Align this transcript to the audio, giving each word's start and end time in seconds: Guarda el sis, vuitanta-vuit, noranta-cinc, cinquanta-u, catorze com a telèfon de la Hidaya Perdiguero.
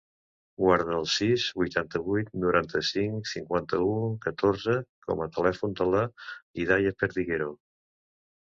Guarda 0.59 0.93
el 0.99 1.03
sis, 1.15 1.43
vuitanta-vuit, 1.61 2.31
noranta-cinc, 2.45 3.29
cinquanta-u, 3.33 3.93
catorze 4.25 4.77
com 5.07 5.23
a 5.27 5.31
telèfon 5.39 5.79
de 5.83 5.91
la 5.93 6.03
Hidaya 6.65 6.99
Perdiguero. 7.05 7.55